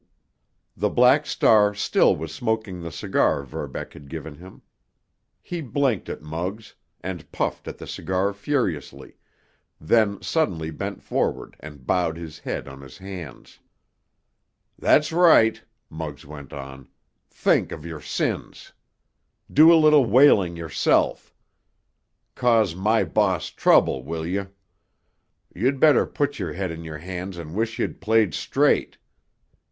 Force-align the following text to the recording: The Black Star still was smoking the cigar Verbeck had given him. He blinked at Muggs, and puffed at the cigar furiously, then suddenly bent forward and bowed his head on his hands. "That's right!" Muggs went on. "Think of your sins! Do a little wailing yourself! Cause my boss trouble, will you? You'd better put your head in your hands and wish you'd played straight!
The 0.75 0.89
Black 0.89 1.27
Star 1.27 1.75
still 1.75 2.15
was 2.15 2.33
smoking 2.33 2.81
the 2.81 2.91
cigar 2.91 3.43
Verbeck 3.43 3.93
had 3.93 4.09
given 4.09 4.33
him. 4.37 4.63
He 5.43 5.61
blinked 5.61 6.09
at 6.09 6.23
Muggs, 6.23 6.73
and 7.01 7.31
puffed 7.31 7.67
at 7.67 7.77
the 7.77 7.85
cigar 7.85 8.33
furiously, 8.33 9.17
then 9.79 10.19
suddenly 10.19 10.71
bent 10.71 11.03
forward 11.03 11.55
and 11.59 11.85
bowed 11.85 12.17
his 12.17 12.39
head 12.39 12.67
on 12.67 12.81
his 12.81 12.97
hands. 12.97 13.59
"That's 14.75 15.11
right!" 15.11 15.61
Muggs 15.87 16.25
went 16.25 16.51
on. 16.51 16.87
"Think 17.29 17.71
of 17.71 17.85
your 17.85 18.01
sins! 18.01 18.73
Do 19.53 19.71
a 19.71 19.77
little 19.77 20.05
wailing 20.05 20.55
yourself! 20.57 21.31
Cause 22.33 22.73
my 22.73 23.03
boss 23.03 23.51
trouble, 23.51 24.03
will 24.03 24.25
you? 24.25 24.49
You'd 25.53 25.79
better 25.79 26.07
put 26.07 26.39
your 26.39 26.53
head 26.53 26.71
in 26.71 26.83
your 26.83 26.97
hands 26.97 27.37
and 27.37 27.53
wish 27.53 27.77
you'd 27.77 28.01
played 28.01 28.33
straight! 28.33 28.97